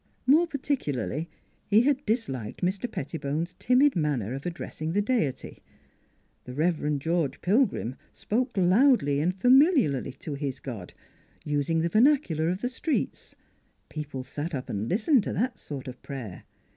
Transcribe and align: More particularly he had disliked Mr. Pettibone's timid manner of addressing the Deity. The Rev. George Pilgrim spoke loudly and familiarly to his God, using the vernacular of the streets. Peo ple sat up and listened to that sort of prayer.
More 0.25 0.47
particularly 0.47 1.29
he 1.67 1.81
had 1.81 2.03
disliked 2.07 2.63
Mr. 2.63 2.91
Pettibone's 2.91 3.53
timid 3.59 3.95
manner 3.95 4.33
of 4.33 4.47
addressing 4.47 4.93
the 4.93 5.01
Deity. 5.03 5.59
The 6.45 6.55
Rev. 6.55 6.97
George 6.97 7.39
Pilgrim 7.43 7.95
spoke 8.11 8.57
loudly 8.57 9.19
and 9.19 9.31
familiarly 9.35 10.13
to 10.13 10.33
his 10.33 10.59
God, 10.59 10.95
using 11.45 11.81
the 11.81 11.89
vernacular 11.89 12.49
of 12.49 12.61
the 12.61 12.67
streets. 12.69 13.35
Peo 13.89 14.05
ple 14.05 14.23
sat 14.23 14.55
up 14.55 14.69
and 14.71 14.89
listened 14.89 15.23
to 15.25 15.33
that 15.33 15.59
sort 15.59 15.87
of 15.87 16.01
prayer. 16.01 16.45